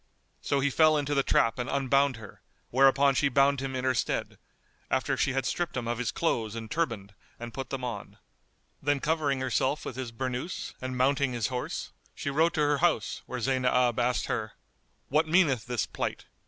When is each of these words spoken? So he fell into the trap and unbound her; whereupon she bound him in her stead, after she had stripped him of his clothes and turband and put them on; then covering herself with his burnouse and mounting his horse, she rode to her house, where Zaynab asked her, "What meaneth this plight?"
So 0.41 0.61
he 0.61 0.71
fell 0.71 0.97
into 0.97 1.13
the 1.13 1.21
trap 1.21 1.59
and 1.59 1.69
unbound 1.69 2.15
her; 2.15 2.41
whereupon 2.71 3.13
she 3.13 3.29
bound 3.29 3.59
him 3.59 3.75
in 3.75 3.83
her 3.83 3.93
stead, 3.93 4.39
after 4.89 5.15
she 5.15 5.33
had 5.33 5.45
stripped 5.45 5.77
him 5.77 5.87
of 5.87 5.99
his 5.99 6.11
clothes 6.11 6.55
and 6.55 6.71
turband 6.71 7.11
and 7.39 7.53
put 7.53 7.69
them 7.69 7.83
on; 7.83 8.17
then 8.81 8.99
covering 8.99 9.41
herself 9.41 9.85
with 9.85 9.97
his 9.97 10.11
burnouse 10.11 10.73
and 10.81 10.97
mounting 10.97 11.33
his 11.33 11.49
horse, 11.53 11.91
she 12.15 12.31
rode 12.31 12.55
to 12.55 12.61
her 12.61 12.79
house, 12.79 13.21
where 13.27 13.39
Zaynab 13.39 13.99
asked 13.99 14.25
her, 14.25 14.53
"What 15.09 15.27
meaneth 15.27 15.67
this 15.67 15.85
plight?" 15.85 16.25